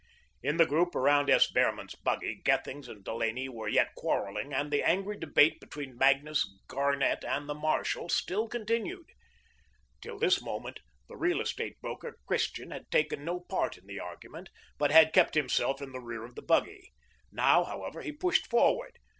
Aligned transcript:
In 0.41 0.57
the 0.57 0.65
group 0.65 0.95
around 0.95 1.29
S. 1.29 1.45
Behrman's 1.51 1.93
buggy, 1.93 2.41
Gethings 2.43 2.87
and 2.87 3.03
Delaney 3.03 3.47
were 3.49 3.67
yet 3.67 3.93
quarrelling, 3.95 4.51
and 4.51 4.71
the 4.71 4.81
angry 4.81 5.15
debate 5.15 5.59
between 5.59 5.95
Magnus, 5.95 6.43
Garnett, 6.67 7.23
and 7.23 7.47
the 7.47 7.53
marshal 7.53 8.09
still 8.09 8.49
continued. 8.49 9.11
Till 10.01 10.17
this 10.17 10.41
moment, 10.41 10.79
the 11.07 11.17
real 11.17 11.39
estate 11.39 11.79
broker, 11.81 12.17
Christian, 12.25 12.71
had 12.71 12.89
taken 12.89 13.23
no 13.23 13.41
part 13.41 13.77
in 13.77 13.85
the 13.85 13.99
argument, 13.99 14.49
but 14.79 14.89
had 14.89 15.13
kept 15.13 15.35
himself 15.35 15.83
in 15.83 15.91
the 15.91 16.01
rear 16.01 16.25
of 16.25 16.33
the 16.33 16.41
buggy. 16.41 16.93
Now, 17.31 17.63
however, 17.63 18.01
he 18.01 18.11
pushed 18.11 18.47
forward. 18.47 18.97